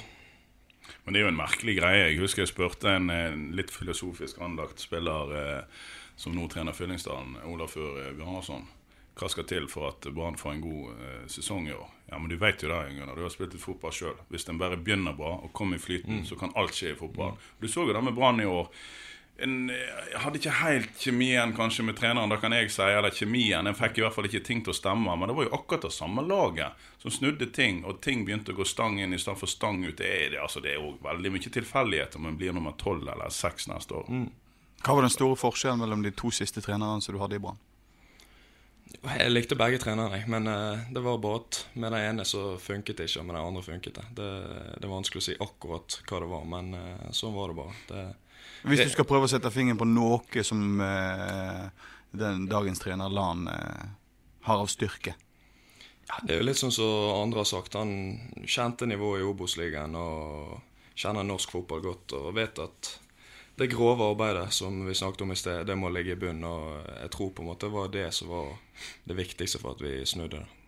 Men 1.05 1.14
det 1.14 1.21
er 1.21 1.29
jo 1.29 1.33
en 1.33 1.40
merkelig 1.40 1.76
greie. 1.79 2.05
Jeg 2.09 2.21
husker 2.23 2.45
jeg 2.45 2.52
spurte 2.52 2.90
en, 2.97 3.11
en 3.14 3.49
litt 3.57 3.71
filosofisk 3.75 4.40
anlagt 4.43 4.83
spiller 4.83 5.35
eh, 5.38 5.81
som 6.21 6.35
nå 6.37 6.49
trener 6.52 6.76
Fyllingsdalen, 6.76 7.38
Olafur 7.49 8.00
eh, 8.02 8.12
Bjarnason. 8.17 8.67
Hva 9.21 9.29
skal 9.29 9.45
til 9.45 9.67
for 9.69 9.90
at 9.90 10.07
Brann 10.17 10.38
får 10.40 10.55
en 10.55 10.64
god 10.64 11.05
eh, 11.05 11.23
sesong 11.31 11.69
i 11.69 11.76
år? 11.76 11.87
Ja, 12.11 12.19
men 12.19 12.31
Du 12.33 12.37
vet 12.40 12.62
jo 12.62 12.71
det, 12.73 12.81
Gunnar. 12.97 13.14
Du 13.19 13.23
har 13.26 13.33
spilt 13.33 13.55
litt 13.55 13.62
fotball 13.62 13.95
sjøl. 13.95 14.17
Hvis 14.33 14.49
en 14.49 14.59
bare 14.61 14.79
begynner 14.81 15.17
bra 15.17 15.37
og 15.45 15.52
kommer 15.57 15.79
i 15.79 15.83
flyten, 15.83 16.25
så 16.26 16.38
kan 16.40 16.55
alt 16.59 16.75
skje 16.75 16.95
i 16.95 16.99
fotball. 16.99 17.37
Du 17.61 17.69
så 17.69 17.87
jo 17.87 17.95
det 17.95 18.02
med 18.05 18.17
Brann 18.17 18.43
i 18.43 18.49
år. 18.49 18.71
En, 19.44 19.70
jeg 19.70 20.20
hadde 20.20 20.40
ikke 20.40 20.56
helt 20.61 21.00
kjemien 21.00 21.54
kanskje 21.56 21.85
med 21.87 21.97
treneren, 21.97 22.32
da 22.32 22.37
kan 22.40 22.52
jeg 22.52 22.68
si. 22.73 22.85
Eller 22.85 23.14
kjemien. 23.14 23.66
En 23.66 23.76
fikk 23.76 24.00
i 24.00 24.04
hvert 24.04 24.16
fall 24.16 24.28
ikke 24.28 24.42
ting 24.47 24.61
til 24.66 24.75
å 24.75 24.76
stemme. 24.76 25.16
Men 25.16 25.30
det 25.30 25.37
var 25.38 25.49
jo 25.49 25.54
akkurat 25.56 25.87
det 25.88 25.94
samme 25.97 26.25
laget 26.26 26.87
som 27.00 27.14
snudde 27.14 27.49
ting, 27.56 27.80
og 27.88 28.02
ting 28.04 28.26
begynte 28.26 28.52
å 28.52 28.61
gå 28.61 28.66
stang 28.68 29.00
inn 29.00 29.16
i 29.16 29.20
stedet 29.20 29.40
for 29.40 29.50
stang 29.50 29.80
ut. 29.87 29.97
Det 29.99 30.11
er, 30.11 30.37
altså, 30.42 30.61
det 30.61 30.75
er 30.75 30.82
jo 30.82 30.94
veldig 31.04 31.32
mye 31.32 31.56
tilfeldighet 31.56 32.20
om 32.20 32.28
en 32.28 32.38
blir 32.40 32.52
nummer 32.56 32.76
tolv 32.80 33.09
eller 33.09 33.32
seks 33.32 33.70
neste 33.73 33.97
år. 34.02 34.12
Hva 34.80 34.97
var 34.97 35.04
den 35.04 35.12
store 35.12 35.37
forskjellen 35.37 35.80
mellom 35.82 36.04
de 36.04 36.12
to 36.16 36.32
siste 36.32 36.62
trenerne 36.64 37.04
som 37.04 37.16
du 37.16 37.20
hadde 37.20 37.37
i 37.37 37.42
Brann? 37.42 37.61
Jeg 39.00 39.30
likte 39.30 39.56
begge 39.56 39.78
trenerne, 39.80 40.18
men 40.28 40.49
eh, 40.50 40.88
det 40.92 41.02
var 41.04 41.20
båt. 41.23 41.66
med 41.73 41.92
den 41.92 42.00
ene 42.00 42.25
så 42.25 42.59
funket 42.59 42.99
det 42.99 43.06
ikke, 43.09 43.20
og 43.20 43.26
med 43.28 43.37
den 43.37 43.44
andre 43.44 43.62
funket 43.62 43.94
det. 43.94 44.06
det. 44.18 44.30
Det 44.76 44.88
er 44.88 44.92
vanskelig 44.92 45.23
å 45.23 45.26
si 45.28 45.37
akkurat 45.40 46.00
hva 46.09 46.20
det 46.20 46.30
var, 46.32 46.49
men 46.56 46.75
eh, 46.75 47.06
sånn 47.16 47.37
var 47.37 47.52
det 47.52 47.59
bare. 47.61 47.76
Det, 47.88 48.02
Hvis 48.62 48.85
du 48.85 48.92
skal 48.92 49.09
prøve 49.09 49.28
å 49.28 49.30
sette 49.32 49.52
fingeren 49.52 49.80
på 49.80 49.88
noe 49.88 50.44
som 50.44 50.80
eh, 50.85 51.66
den 52.11 52.47
dagens 52.50 52.82
trener 52.82 53.12
Lan 53.12 53.47
eh, 53.49 53.85
har 54.49 54.62
av 54.62 54.70
styrke? 54.70 55.14
Ja, 56.11 56.18
det 56.26 56.35
er 56.35 56.40
jo 56.42 56.49
litt 56.49 56.59
sånn 56.59 56.75
som 56.75 57.20
andre 57.20 57.44
har 57.44 57.49
sagt. 57.49 57.78
Han 57.78 58.42
kjente 58.44 58.88
nivået 58.90 59.23
i 59.23 59.28
Obos-ligaen 59.28 59.94
og 59.97 60.59
kjenner 60.99 61.25
norsk 61.25 61.54
fotball 61.54 61.85
godt 61.85 62.16
og 62.18 62.35
vet 62.37 62.59
at 62.61 62.94
det 63.61 63.68
grove 63.75 64.06
arbeidet 64.09 64.54
som 64.56 64.87
vi 64.87 64.94
snakket 64.97 65.26
om 65.26 65.35
i 65.35 65.37
sted, 65.37 65.66
det 65.68 65.76
må 65.76 65.90
ligge 65.92 66.14
i 66.16 66.20
bunnen. 66.20 66.47
Og 66.49 66.80
jeg 67.02 67.12
tror 67.12 67.35
på 67.37 67.44
en 67.44 67.50
måte 67.52 67.68
det 67.68 67.76
var 67.76 67.92
det 67.92 68.09
som 68.16 68.32
var 68.32 68.54
det 69.04 69.16
viktigste 69.18 69.61
for 69.61 69.76
at 69.76 69.85
vi 69.85 69.99
snudde 70.09 70.40
det. 70.40 70.60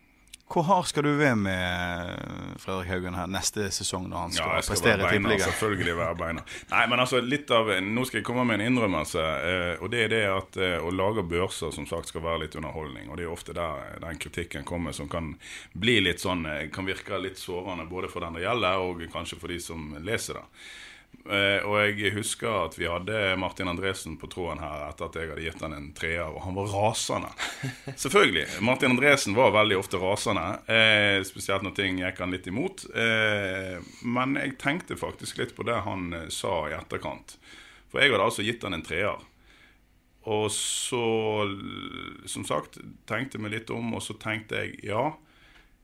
Hvor 0.52 0.66
hard 0.68 0.84
skal 0.84 1.06
du 1.06 1.14
være 1.16 1.36
med 1.38 2.58
Fredrik 2.60 2.90
Haugen 2.90 3.14
her 3.16 3.30
neste 3.30 3.70
sesong 3.72 4.04
når 4.10 4.18
han 4.26 4.34
skal, 4.34 4.50
ja, 4.50 4.64
skal 4.64 4.74
prestere 4.74 5.06
i 5.06 5.14
Tippeligaen? 5.14 5.48
Selvfølgelig 5.48 5.94
være 5.96 6.18
beina. 6.18 6.44
Nei, 6.72 6.82
men 6.92 7.02
altså, 7.04 7.22
litt 7.24 7.52
av, 7.56 7.70
Nå 7.86 8.04
skal 8.08 8.20
jeg 8.20 8.26
komme 8.26 8.44
med 8.48 8.60
en 8.60 8.66
innrømmelse. 8.66 9.24
Eh, 9.48 9.72
og 9.80 9.88
det 9.94 10.04
er 10.04 10.12
det 10.12 10.22
at 10.28 10.60
eh, 10.60 10.76
å 10.76 10.92
lage 10.92 11.24
børser 11.24 11.72
som 11.72 11.88
sagt 11.88 12.12
skal 12.12 12.26
være 12.26 12.44
litt 12.44 12.58
underholdning. 12.60 13.08
Og 13.08 13.16
det 13.16 13.24
er 13.24 13.32
ofte 13.32 13.56
der 13.56 13.96
den 14.04 14.20
kritikken 14.20 14.68
kommer 14.68 14.92
som 14.96 15.08
kan 15.12 15.32
bli 15.72 16.00
litt 16.04 16.20
sånn 16.20 16.44
eh, 16.44 16.66
Kan 16.74 16.88
virke 16.90 17.20
litt 17.22 17.40
sårende 17.40 17.88
både 17.88 18.12
for 18.12 18.24
den 18.26 18.36
det 18.36 18.44
gjelder, 18.44 18.84
og 18.84 19.06
kanskje 19.12 19.40
for 19.40 19.52
de 19.52 19.60
som 19.62 19.92
leser 20.04 20.42
det. 20.42 20.46
Eh, 21.22 21.62
og 21.62 21.76
jeg 21.86 22.10
husker 22.16 22.50
at 22.64 22.74
vi 22.74 22.88
hadde 22.90 23.36
Martin 23.38 23.70
Andresen 23.70 24.16
på 24.18 24.26
tråden 24.30 24.58
her 24.62 24.88
etter 24.88 25.06
at 25.06 25.18
jeg 25.18 25.30
hadde 25.30 25.44
gitt 25.44 25.62
han 25.62 25.76
en 25.76 25.90
treer, 25.94 26.26
og 26.26 26.42
han 26.42 26.56
var 26.56 26.72
rasende. 26.74 27.30
Selvfølgelig. 28.04 28.46
Martin 28.66 28.96
Andresen 28.96 29.36
var 29.38 29.54
veldig 29.54 29.78
ofte 29.78 30.00
rasende, 30.02 30.46
eh, 30.66 31.22
spesielt 31.26 31.62
når 31.62 31.76
ting 31.78 32.00
gikk 32.02 32.22
han 32.24 32.34
litt 32.34 32.48
imot. 32.50 32.88
Eh, 32.90 33.78
men 34.02 34.38
jeg 34.40 34.56
tenkte 34.62 34.98
faktisk 34.98 35.38
litt 35.38 35.54
på 35.54 35.66
det 35.68 35.78
han 35.86 36.10
eh, 36.24 36.30
sa 36.34 36.64
i 36.66 36.74
etterkant. 36.74 37.36
For 37.92 38.02
jeg 38.02 38.14
hadde 38.14 38.26
altså 38.26 38.46
gitt 38.46 38.66
han 38.66 38.74
en 38.74 38.86
treer. 38.86 39.28
Og 40.32 40.48
så, 40.54 41.02
som 42.30 42.44
sagt, 42.46 42.78
tenkte 43.10 43.38
jeg 43.38 43.42
meg 43.42 43.56
litt 43.56 43.70
om, 43.74 43.94
og 43.94 44.02
så 44.02 44.14
tenkte 44.18 44.60
jeg 44.60 44.78
ja. 44.86 45.12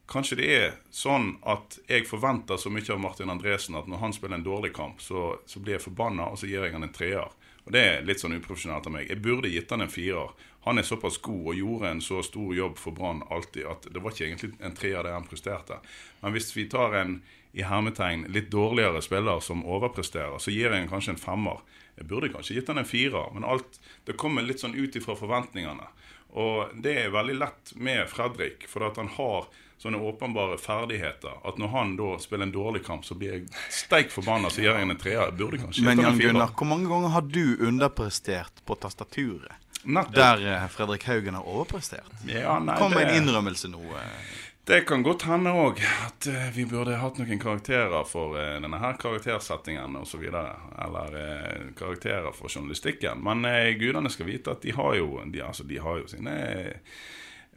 Kanskje 0.09 0.39
det 0.41 0.49
er 0.57 0.77
sånn 0.95 1.35
at 1.45 1.77
jeg 1.89 2.07
forventer 2.09 2.57
så 2.57 2.71
mye 2.73 2.95
av 2.95 3.01
Martin 3.03 3.29
Andresen 3.29 3.77
at 3.77 3.89
når 3.91 4.01
han 4.01 4.15
spiller 4.17 4.39
en 4.39 4.47
dårlig 4.47 4.71
kamp, 4.77 5.03
så, 5.05 5.35
så 5.45 5.61
blir 5.61 5.77
jeg 5.77 5.85
forbanna, 5.85 6.31
og 6.33 6.41
så 6.41 6.49
gir 6.49 6.65
jeg 6.65 6.73
han 6.73 6.87
en 6.87 6.95
treer. 6.95 7.35
Og 7.67 7.75
Det 7.77 7.83
er 7.85 8.07
litt 8.09 8.23
sånn 8.23 8.33
uprofesjonelt 8.39 8.87
av 8.89 8.95
meg. 8.95 9.11
Jeg 9.11 9.21
burde 9.21 9.51
gitt 9.53 9.75
han 9.75 9.85
en 9.85 9.93
firer. 9.93 10.31
Han 10.65 10.81
er 10.81 10.87
såpass 10.89 11.19
god 11.21 11.51
og 11.53 11.59
gjorde 11.61 11.91
en 11.91 12.01
så 12.01 12.23
stor 12.25 12.55
jobb 12.57 12.81
for 12.81 12.97
Brann 12.97 13.21
alltid 13.29 13.69
at 13.69 13.91
det 13.93 14.01
var 14.01 14.15
ikke 14.15 14.25
egentlig 14.31 14.51
en 14.65 14.79
treer 14.79 15.05
det 15.05 15.13
han 15.13 15.29
presterte. 15.29 15.77
Men 16.23 16.33
hvis 16.33 16.49
vi 16.57 16.65
tar 16.73 16.97
en 16.97 17.19
i 17.53 17.65
hermetegn 17.69 18.25
litt 18.33 18.49
dårligere 18.53 19.05
spiller 19.05 19.45
som 19.45 19.67
overpresterer, 19.69 20.41
så 20.41 20.53
gir 20.53 20.73
jeg 20.73 20.87
han 20.87 20.89
kanskje 20.89 21.19
en 21.19 21.21
femmer. 21.21 21.61
Jeg 22.01 22.09
burde 22.09 22.33
kanskje 22.33 22.57
gitt 22.57 22.73
han 22.73 22.81
en 22.81 22.89
firer, 22.89 23.29
men 23.37 23.45
alt 23.45 23.81
det 24.09 24.17
kommer 24.17 24.45
litt 24.45 24.65
sånn 24.65 24.77
ut 24.77 24.97
ifra 24.97 25.17
forventningene. 25.21 25.93
Og 26.41 26.77
det 26.81 26.97
er 27.05 27.13
veldig 27.13 27.39
lett 27.41 27.73
med 27.77 28.09
Fredrik, 28.09 28.65
for 28.69 28.89
at 28.89 29.01
han 29.01 29.13
har 29.17 29.49
sånne 29.79 29.99
åpenbare 30.03 30.59
ferdigheter. 30.59 31.37
At 31.47 31.59
når 31.59 31.69
han 31.75 31.97
da 31.97 32.17
spiller 32.19 32.49
en 32.49 32.53
dårlig 32.55 32.85
kamp, 32.87 33.05
så 33.07 33.15
blir 33.15 33.33
jeg 33.37 33.47
steik 33.71 34.11
forbanna, 34.11 34.51
så 34.51 34.61
gir 34.65 34.73
jeg 34.75 34.83
en 34.89 34.97
treer. 34.99 35.31
Burde 35.39 35.61
kanskje 35.63 35.85
Men 35.87 36.01
Jan. 36.03 36.19
Gunnar, 36.19 36.51
hvor 36.59 36.67
mange 36.67 36.89
ganger 36.91 37.09
har 37.15 37.23
du 37.23 37.57
underprestert 37.69 38.65
på 38.67 38.75
tastaturet? 38.75 39.53
Nettopp. 39.85 40.15
Der 40.19 40.43
eh, 40.57 40.67
Fredrik 40.75 41.05
Haugen 41.07 41.35
har 41.39 41.47
overprestert? 41.47 42.11
Ja, 42.27 42.59
nei, 42.59 42.75
Kom 42.81 42.91
med 42.93 43.07
det- 43.07 43.15
en 43.17 43.23
innrømmelse 43.23 43.69
nå. 43.71 43.81
eh. 43.97 44.45
Det 44.69 44.83
kan 44.85 45.01
godt 45.03 45.23
hende 45.25 45.49
òg 45.57 45.79
at 46.05 46.27
eh, 46.29 46.51
vi 46.53 46.67
burde 46.69 46.99
hatt 47.01 47.17
noen 47.17 47.39
karakterer 47.41 48.03
for 48.05 48.35
denne 48.37 48.77
her 48.83 48.99
karaktersettingen 49.01 49.95
osv. 49.97 50.27
Eller 50.29 51.71
karakterer 51.79 52.35
for 52.37 52.49
journalistikken. 52.53 53.23
Men 53.25 53.47
gudene 53.81 54.11
skal 54.13 54.27
vite 54.29 54.51
at 54.53 54.61
de 54.67 54.75
har 54.77 54.99
jo, 54.99 55.23
de, 55.25 55.41
altså, 55.47 55.65
de 55.65 55.79
har 55.81 56.03
jo 56.03 56.11
sine 56.11 56.35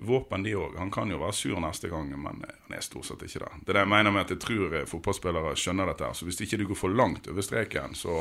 våpen, 0.01 0.43
de 0.43 0.55
òg. 0.57 0.77
Han 0.81 0.91
kan 0.91 1.11
jo 1.11 1.19
være 1.21 1.35
sur 1.37 1.59
neste 1.61 1.89
gang, 1.91 2.09
men 2.09 2.41
eh, 2.47 2.55
han 2.67 2.77
er 2.77 2.85
stort 2.85 3.07
sett 3.09 3.25
ikke 3.27 3.43
det. 3.43 3.51
Det 3.61 3.73
er 3.73 3.79
det 3.79 3.85
jeg 3.85 3.93
mener 3.93 4.15
med 4.15 4.25
at 4.25 4.33
jeg 4.35 4.41
tror 4.43 4.75
eh, 4.79 4.87
fotballspillere 4.89 5.53
skjønner 5.59 5.91
dette. 5.91 6.09
her. 6.09 6.17
Så 6.17 6.27
hvis 6.27 6.41
ikke 6.41 6.61
du 6.61 6.67
går 6.71 6.79
for 6.79 6.95
langt 6.95 7.29
over 7.31 7.45
streken, 7.45 7.95
så 7.97 8.15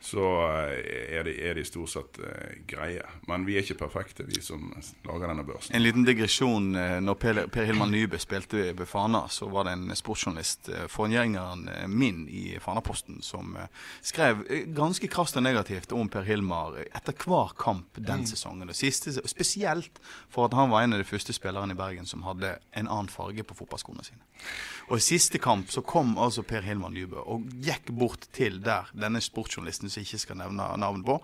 så 0.00 0.24
eh, 0.46 1.18
er 1.18 1.24
de, 1.26 1.32
er 1.42 1.58
de 1.58 1.64
stort 1.66 1.90
sett 1.90 2.18
eh, 2.22 2.58
greie. 2.70 3.02
Men 3.26 3.44
vi 3.46 3.56
er 3.58 3.64
ikke 3.66 3.80
perfekte, 3.82 4.26
vi 4.28 4.40
som 4.44 4.70
lager 5.06 5.26
denne 5.30 5.44
børsen. 5.46 5.74
En 5.74 5.82
liten 5.82 6.06
digresjon. 6.06 6.70
eh, 6.78 6.98
Når 7.02 7.18
Per, 7.18 7.40
per 7.52 7.66
Hilman 7.66 7.90
Nybø 7.90 8.20
spilte 8.22 8.68
ved 8.78 8.86
Fana, 8.86 9.24
så 9.32 9.48
var 9.50 9.66
det 9.66 9.74
en 9.76 9.96
sportsjournalist, 9.98 10.70
forgjengeren 10.92 11.66
min 11.90 12.24
i 12.30 12.58
Fanaposten, 12.62 13.20
som 13.22 13.56
skrev 14.04 14.44
ganske 14.76 15.08
krast 15.10 15.36
og 15.38 15.44
negativt 15.46 15.92
om 15.96 16.08
Per 16.12 16.26
Hilmar 16.26 16.78
etter 16.86 17.16
hver 17.24 17.54
kamp 17.58 17.98
den 17.98 18.26
sesongen. 18.28 18.68
Og 18.70 18.78
siste, 18.78 19.12
spesielt 19.28 19.98
for 20.30 20.46
at 20.46 20.56
han 20.58 20.70
var 20.70 20.84
en 20.84 20.94
av 20.96 21.02
de 21.02 21.08
første 21.08 21.34
spillerne 21.34 21.74
i 21.74 21.78
Bergen 21.78 22.06
som 22.08 22.22
hadde 22.26 22.56
en 22.72 22.86
annen 22.88 23.10
farge 23.12 23.44
på 23.46 23.56
fotballskoene 23.58 24.06
sine. 24.06 24.22
Og 24.88 25.00
i 25.00 25.04
siste 25.04 25.40
kamp 25.42 25.72
så 25.72 25.82
kom 25.84 26.14
altså 26.20 26.44
Per 26.46 26.64
Hilman 26.64 26.94
Nybø 26.96 27.20
og 27.26 27.48
gikk 27.64 27.90
bort 27.98 28.28
til 28.32 28.60
der 28.64 28.88
denne 28.96 29.20
sportsjournalisten 29.24 29.87
som 29.90 30.02
jeg 30.02 30.08
ikke 30.08 30.24
skal 30.26 30.40
nevne 30.40 30.68
navn 30.80 31.04
på, 31.06 31.18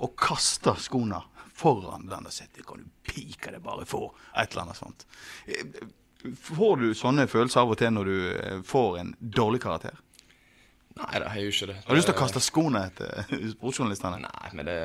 og 0.00 0.16
kaster 0.20 0.78
skoene 0.80 1.22
foran 1.60 2.06
den 2.08 2.28
og 2.28 2.32
sa 2.32 2.44
Kan 2.66 2.84
du 2.84 2.90
pike 3.12 3.52
det 3.52 3.62
bare 3.64 3.86
få? 3.86 4.06
Et 4.36 4.52
eller 4.52 4.62
annet 4.62 4.76
sånt. 4.76 5.06
Får 6.36 6.76
du 6.76 6.92
sånne 6.94 7.26
følelser 7.28 7.62
av 7.62 7.72
og 7.72 7.80
til 7.80 7.92
når 7.96 8.08
du 8.08 8.16
eh, 8.36 8.62
får 8.66 8.98
en 9.00 9.14
dårlig 9.20 9.62
karakter? 9.64 9.96
Nei, 10.98 11.20
det 11.22 11.30
jeg 11.32 11.46
jo 11.46 11.52
ikke 11.54 11.68
det. 11.70 11.76
Har 11.86 11.94
du 11.94 11.98
lyst 12.00 12.10
til 12.10 12.16
å 12.16 12.20
kaste 12.20 12.42
skoene 12.44 12.84
etter 12.90 13.30
sportsjournalistene? 13.54 14.20
Nei, 14.26 14.50
men 14.58 14.68
det, 14.68 14.78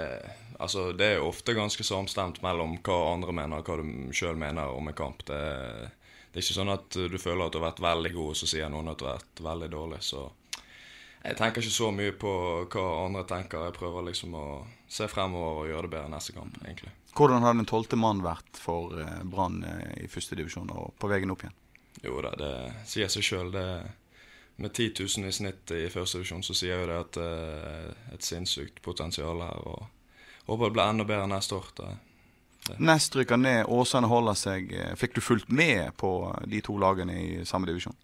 altså, 0.63 0.87
det 0.95 1.15
er 1.15 1.25
ofte 1.25 1.55
ganske 1.57 1.83
samstemt 1.83 2.41
mellom 2.45 2.77
hva 2.85 2.99
andre 3.11 3.35
mener 3.35 3.59
og 3.59 3.67
hva 3.67 3.79
du 3.81 4.15
sjøl 4.15 4.39
mener 4.39 4.71
om 4.71 4.91
en 4.91 4.97
kamp. 4.97 5.25
Det, 5.27 5.41
det 6.31 6.39
er 6.39 6.45
ikke 6.45 6.59
sånn 6.61 6.71
at 6.71 6.95
du 6.95 7.17
føler 7.19 7.47
at 7.47 7.55
du 7.55 7.59
har 7.59 7.69
vært 7.71 7.83
veldig 7.83 8.13
god, 8.15 8.31
og 8.31 8.39
så 8.39 8.49
sier 8.53 8.71
noen 8.71 8.93
at 8.93 9.01
du 9.01 9.09
har 9.09 9.19
vært 9.19 9.43
veldig 9.49 9.71
dårlig. 9.75 10.01
Så 10.07 10.23
jeg 11.25 11.37
tenker 11.39 11.63
ikke 11.63 11.73
så 11.73 11.89
mye 11.95 12.13
på 12.21 12.31
hva 12.71 12.85
andre 13.05 13.23
tenker. 13.29 13.65
Jeg 13.67 13.75
prøver 13.77 14.07
liksom 14.09 14.35
å 14.37 14.45
se 14.91 15.07
fremover 15.09 15.63
og 15.63 15.69
gjøre 15.71 15.87
det 15.87 15.93
bedre 15.97 16.13
neste 16.13 16.35
kamp, 16.35 16.57
egentlig. 16.63 16.93
Hvordan 17.15 17.45
har 17.47 17.55
den 17.55 17.67
tolvte 17.69 17.97
mann 17.99 18.23
vært 18.25 18.59
for 18.59 18.95
eh, 18.99 19.21
Brann 19.23 19.61
eh, 19.63 20.03
i 20.03 20.09
første 20.11 20.35
divisjon 20.37 20.69
og 20.75 20.93
på 20.99 21.09
veien 21.11 21.31
opp 21.31 21.45
igjen? 21.45 21.55
Jo 22.03 22.19
da, 22.21 22.33
det 22.37 22.51
sier 22.89 23.09
seg 23.09 23.23
sjøl. 23.25 23.53
Med 24.55 24.71
10 24.71 24.93
000 25.01 25.27
i 25.27 25.35
snitt 25.35 25.71
i 25.75 25.85
første 25.91 26.19
divisjon, 26.19 26.43
så 26.43 26.55
sier 26.55 26.79
jo 26.79 26.87
det 26.87 26.99
at 26.99 27.17
det 27.17 27.29
er 27.71 27.87
et 28.15 28.23
sinnssykt 28.23 28.81
potensial 28.83 29.41
her. 29.43 29.63
Og 29.67 30.51
håper 30.51 30.69
det 30.69 30.75
blir 30.77 30.91
enda 30.91 31.07
bedre 31.07 31.31
neste 31.31 31.57
år. 31.57 31.71
Det, 31.79 31.93
Nest 32.81 33.15
rykker 33.15 33.37
ned, 33.37 33.65
Åsane 33.69 34.07
holder 34.09 34.37
seg. 34.39 34.71
Eh, 34.73 34.93
Fikk 34.99 35.17
du 35.17 35.21
fulgt 35.21 35.51
med 35.53 35.91
på 36.01 36.11
de 36.49 36.61
to 36.65 36.77
lagene 36.81 37.15
i 37.19 37.45
samme 37.45 37.67
divisjon? 37.69 37.95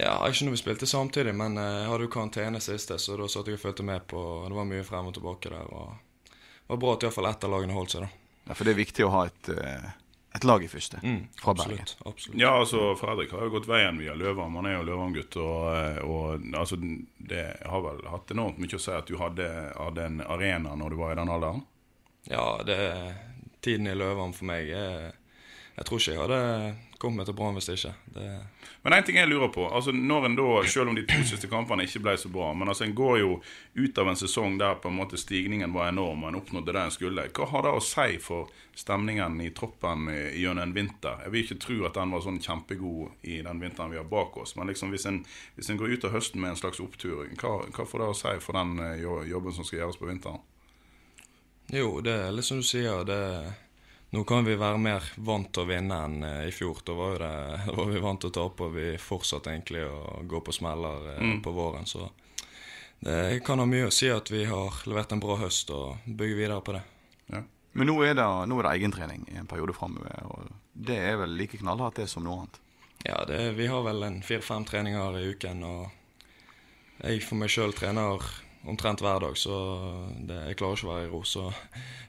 Ja, 0.00 0.16
ikke 0.26 0.48
når 0.48 0.56
vi 0.56 0.62
spilte 0.62 0.86
samtidig, 0.90 1.34
men 1.38 1.58
eh, 1.60 1.80
jeg 1.84 1.90
hadde 1.92 2.06
jo 2.08 2.12
karantene 2.16 2.60
siste, 2.62 2.98
så 2.98 3.18
da 3.18 3.28
satt 3.30 3.46
jeg 3.50 3.60
og 3.60 3.62
fulgte 3.62 3.86
med 3.86 4.06
på 4.10 4.20
Det 4.48 4.56
var 4.56 4.66
mye 4.66 4.86
frem 4.86 5.10
og 5.10 5.14
tilbake 5.14 5.52
der. 5.52 5.68
og 5.70 6.32
Det 6.34 6.72
var 6.72 6.80
bra 6.82 6.94
at 6.96 7.06
iallfall 7.06 7.28
ett 7.30 7.44
av 7.46 7.52
lagene 7.54 7.76
holdt 7.76 7.94
seg, 7.94 8.06
da. 8.08 8.24
Ja, 8.48 8.56
For 8.56 8.66
det 8.66 8.74
er 8.74 8.80
viktig 8.80 9.04
å 9.06 9.12
ha 9.14 9.20
et, 9.28 9.50
eh, 9.54 9.86
et 10.34 10.44
lag 10.44 10.64
i 10.66 10.68
første 10.68 10.98
fra 10.98 11.54
Bergen. 11.54 11.78
absolutt, 11.78 11.94
absolutt. 12.04 12.40
Ja, 12.40 12.50
altså 12.58 12.96
Fredrik 12.98 13.30
har 13.32 13.46
jo 13.46 13.54
gått 13.54 13.68
veien 13.70 14.00
via 14.02 14.16
Løvam. 14.18 14.56
Han 14.58 14.66
er 14.66 14.74
jo 14.80 14.88
Løvam-gutt. 14.90 15.38
Og, 15.40 15.60
eh, 15.76 16.00
og 16.02 16.48
altså, 16.58 16.80
det 17.18 17.44
har 17.62 17.84
vel 17.86 18.02
hatt 18.10 18.34
enormt 18.34 18.58
mye 18.58 18.74
å 18.74 18.82
si 18.82 18.90
at 18.92 19.06
du 19.06 19.16
hadde, 19.22 19.46
hadde 19.78 20.08
en 20.10 20.20
arena 20.26 20.74
når 20.74 20.90
du 20.90 20.96
var 21.00 21.14
i 21.14 21.20
den 21.22 21.30
alderen? 21.30 21.62
Ja, 22.26 22.62
det 22.66 22.80
tiden 23.64 23.86
i 23.86 23.94
Løvan 23.94 24.34
for 24.36 24.50
meg 24.50 24.68
er 24.74 25.14
Jeg 25.74 25.86
tror 25.88 25.98
ikke 25.98 26.12
jeg 26.12 26.20
hadde 26.22 26.42
kommet 27.02 27.20
meg 27.20 27.26
til 27.28 27.36
Brann 27.36 27.56
hvis 27.58 27.68
ikke. 27.72 27.90
Det, 28.14 28.24
Men 28.84 28.94
en 28.94 29.06
ting 29.06 29.16
jeg 29.18 29.28
lurer 29.28 29.48
på. 29.52 29.64
altså 29.68 29.92
når 29.92 30.26
en 30.26 30.36
da, 30.36 30.44
Selv 30.68 30.88
om 30.88 30.94
de 30.94 31.02
to 31.06 31.18
siste 31.26 31.48
kampene 31.50 31.84
ikke 31.84 32.02
ble 32.04 32.14
så 32.18 32.30
bra, 32.30 32.52
men 32.54 32.68
altså 32.68 32.84
en 32.84 32.94
går 32.94 33.18
jo 33.18 33.40
ut 33.74 33.98
av 33.98 34.08
en 34.08 34.16
sesong 34.16 34.58
der 34.58 34.78
på 34.78 34.88
en 34.88 34.96
måte 35.00 35.18
stigningen 35.18 35.72
var 35.74 35.88
enorm, 35.88 36.22
og 36.22 36.28
en 36.28 36.38
oppnådde 36.38 36.72
det 36.72 36.84
en 36.84 36.94
skulle. 36.94 37.26
Hva 37.34 37.48
har 37.50 37.66
det 37.66 37.74
å 37.74 37.82
si 37.82 38.18
for 38.22 38.52
stemningen 38.74 39.40
i 39.42 39.50
troppen 39.50 40.06
gjennom 40.14 40.62
en 40.62 40.76
vinter? 40.76 41.18
Jeg 41.26 41.34
vil 41.34 41.44
ikke 41.44 41.60
tro 41.66 41.80
at 41.88 41.98
den 41.98 42.14
var 42.14 42.22
sånn 42.22 42.40
kjempegod 42.40 43.26
i 43.26 43.40
den 43.42 43.60
vinteren 43.60 43.90
vi 43.90 43.98
har 43.98 44.08
bak 44.08 44.38
oss, 44.38 44.54
men 44.56 44.70
liksom 44.70 44.94
hvis 44.94 45.08
en, 45.10 45.24
hvis 45.58 45.70
en 45.70 45.80
går 45.80 45.96
ut 45.96 46.06
av 46.06 46.14
høsten 46.14 46.40
med 46.40 46.54
en 46.54 46.62
slags 46.62 46.80
opptur, 46.80 47.26
hva, 47.42 47.56
hva 47.66 47.88
får 47.88 48.04
det 48.04 48.10
å 48.12 48.18
si 48.22 48.34
for 48.46 48.60
den 48.60 48.78
eh, 48.78 49.02
jobben 49.02 49.52
som 49.52 49.66
skal 49.66 49.82
gjøres 49.82 49.98
på 49.98 50.10
vinteren? 50.12 50.42
jo, 51.72 52.00
det 52.04 52.12
er 52.12 52.34
litt 52.34 52.46
som 52.46 52.60
du 52.60 52.66
sier. 52.66 53.04
det 53.08 53.20
nå 54.14 54.22
kan 54.24 54.46
vi 54.46 54.54
være 54.54 54.78
mer 54.78 55.06
vant 55.26 55.48
til 55.50 55.64
å 55.64 55.68
vinne 55.68 55.96
enn 56.06 56.20
eh, 56.22 56.42
i 56.48 56.52
fjor. 56.54 56.82
Da 56.86 56.94
var, 56.94 57.18
det, 57.18 57.60
da 57.66 57.76
var 57.80 57.90
vi 57.90 58.02
vant 58.04 58.22
til 58.22 58.30
å 58.30 58.36
tape, 58.38 58.68
og 58.68 58.76
vi 58.76 58.92
fortsatte 59.00 59.50
egentlig 59.50 59.82
å 59.88 60.22
gå 60.30 60.42
på 60.44 60.54
smeller 60.54 61.14
eh, 61.16 61.32
på 61.42 61.54
våren. 61.54 61.88
Så 61.88 62.06
det 63.04 63.42
kan 63.44 63.60
ha 63.60 63.66
mye 63.68 63.90
å 63.90 63.92
si 63.92 64.08
at 64.08 64.30
vi 64.32 64.46
har 64.48 64.84
levert 64.88 65.12
en 65.12 65.20
bra 65.20 65.36
høst 65.42 65.72
og 65.74 66.06
bygger 66.06 66.38
videre 66.38 66.60
på 66.64 66.76
det. 66.78 66.84
Men 67.74 67.88
nå 67.90 67.96
er 68.06 68.14
det, 68.14 68.24
nå 68.46 68.58
er 68.60 68.68
det 68.68 68.72
egentrening 68.78 69.24
i 69.32 69.40
en 69.40 69.48
periode 69.50 69.74
framover, 69.74 70.14
og 70.30 70.46
det 70.86 70.94
er 71.08 71.16
vel 71.18 71.32
like 71.34 71.58
knallhardt 71.58 71.98
det 71.98 72.06
som 72.06 72.22
noe 72.22 72.44
annet. 72.44 72.60
Ja, 73.02 73.16
det, 73.26 73.40
vi 73.58 73.66
har 73.66 73.82
vel 73.82 74.06
en 74.06 74.20
fire-fem 74.22 74.62
treninger 74.68 75.18
i 75.18 75.24
uken, 75.34 75.64
og 75.66 77.02
jeg 77.02 77.24
for 77.26 77.40
meg 77.40 77.50
sjøl 77.50 77.74
trener 77.74 78.22
omtrent 78.66 79.02
hver 79.04 79.22
dag, 79.24 79.36
så 79.38 79.56
det, 80.24 80.38
jeg 80.50 80.58
klarer 80.60 80.78
ikke 80.78 80.88
å 80.88 80.92
være 80.92 81.06
i 81.06 81.10
ro. 81.12 81.22
Så 81.28 81.48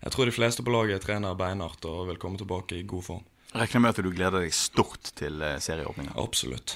jeg 0.02 0.14
tror 0.16 0.30
de 0.30 0.36
fleste 0.36 0.66
på 0.66 0.74
laget 0.74 1.04
trener 1.06 1.38
beinhardt 1.40 1.88
og 1.90 2.08
vil 2.10 2.22
komme 2.22 2.40
tilbake 2.42 2.80
i 2.80 2.86
god 2.88 3.08
form. 3.10 3.26
Regner 3.56 3.84
med 3.84 3.94
at 3.94 4.04
du 4.04 4.12
gleder 4.12 4.44
deg 4.44 4.56
stort 4.56 5.14
til 5.16 5.40
eh, 5.46 5.60
serieåpninga. 5.64 6.16
Absolutt. 6.20 6.76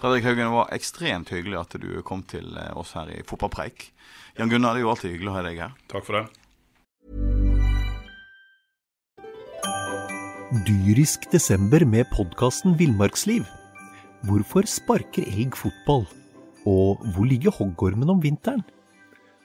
Fredrik 0.00 0.24
Haugen, 0.24 0.46
det 0.48 0.54
var 0.54 0.70
ekstremt 0.74 1.30
hyggelig 1.30 1.58
at 1.60 1.74
du 1.82 1.90
kom 2.06 2.24
til 2.26 2.56
eh, 2.56 2.72
oss 2.78 2.94
her 2.96 3.12
i 3.12 3.20
Fotballpreik. 3.28 3.90
Jan 4.38 4.48
Gunnar, 4.48 4.74
det 4.74 4.80
er 4.80 4.86
jo 4.86 4.92
alltid 4.94 5.12
hyggelig 5.12 5.30
å 5.30 5.36
ha 5.36 5.42
deg 5.44 5.60
her. 5.60 5.76
Takk 5.92 6.08
for 6.08 6.18
det. 6.18 6.24
Dyrisk 10.66 11.28
desember 11.32 11.84
med 11.88 12.08
podkasten 12.12 12.74
Villmarksliv. 12.80 13.44
Hvorfor 14.28 14.66
sparker 14.68 15.24
elg 15.28 15.56
fotball? 15.56 16.04
Og 16.68 17.00
hvor 17.14 17.26
ligger 17.26 17.54
hoggormen 17.56 18.12
om 18.12 18.20
vinteren? 18.22 18.60